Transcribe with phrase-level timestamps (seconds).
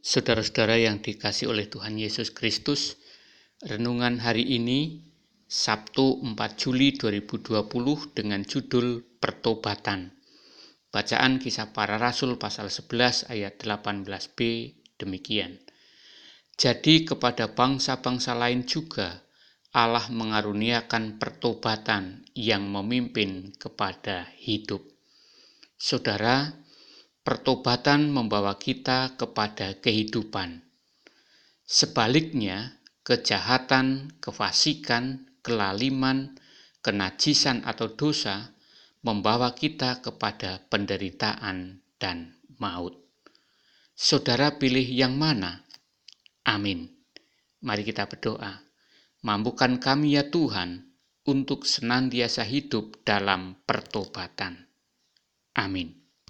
[0.00, 2.96] Saudara-saudara yang dikasih oleh Tuhan Yesus Kristus,
[3.60, 5.04] renungan hari ini
[5.44, 10.08] Sabtu 4 Juli 2020 dengan judul Pertobatan.
[10.88, 14.40] Bacaan kisah para rasul pasal 11 ayat 18b
[14.96, 15.60] demikian.
[16.56, 19.20] Jadi kepada bangsa-bangsa lain juga
[19.76, 24.80] Allah mengaruniakan pertobatan yang memimpin kepada hidup.
[25.76, 26.56] Saudara,
[27.30, 30.66] pertobatan membawa kita kepada kehidupan.
[31.62, 36.34] Sebaliknya, kejahatan, kefasikan, kelaliman,
[36.82, 38.50] kenajisan atau dosa
[39.06, 42.98] membawa kita kepada penderitaan dan maut.
[43.94, 45.62] Saudara pilih yang mana?
[46.42, 46.90] Amin.
[47.62, 48.58] Mari kita berdoa.
[49.22, 50.82] Mampukan kami ya Tuhan
[51.30, 54.66] untuk senantiasa hidup dalam pertobatan.
[55.54, 56.09] Amin.